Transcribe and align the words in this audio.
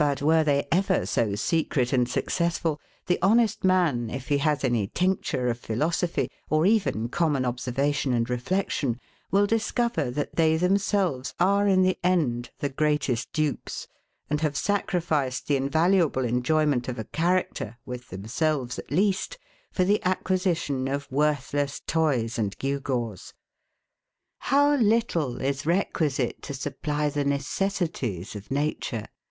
But 0.00 0.22
were 0.22 0.44
they 0.44 0.64
ever 0.70 1.06
so 1.06 1.34
secret 1.34 1.92
and 1.92 2.08
successful, 2.08 2.80
the 3.06 3.18
honest 3.20 3.64
man, 3.64 4.10
if 4.10 4.28
he 4.28 4.38
has 4.38 4.62
any 4.62 4.86
tincture 4.86 5.48
of 5.48 5.58
philosophy, 5.58 6.30
or 6.48 6.64
even 6.64 7.08
common 7.08 7.44
observation 7.44 8.12
and 8.12 8.30
reflection, 8.30 9.00
will 9.32 9.44
discover 9.44 10.08
that 10.12 10.36
they 10.36 10.56
themselves 10.56 11.34
are, 11.40 11.66
in 11.66 11.82
the 11.82 11.98
end, 12.04 12.50
the 12.60 12.68
greatest 12.68 13.32
dupes, 13.32 13.88
and 14.30 14.40
have 14.40 14.56
sacrificed 14.56 15.48
the 15.48 15.56
invaluable 15.56 16.24
enjoyment 16.24 16.86
of 16.86 16.96
a 16.96 17.02
character, 17.02 17.76
with 17.84 18.10
themselves 18.10 18.78
at 18.78 18.92
least, 18.92 19.36
for 19.72 19.82
the 19.82 20.00
acquisition 20.04 20.86
of 20.86 21.10
worthless 21.10 21.80
toys 21.88 22.38
and 22.38 22.56
gewgaws. 22.60 23.34
How 24.38 24.76
little 24.76 25.40
is 25.42 25.66
requisite 25.66 26.40
to 26.42 26.54
supply 26.54 27.08
the 27.10 27.24
necessities 27.24 28.36
of 28.36 28.52
nature? 28.52 29.08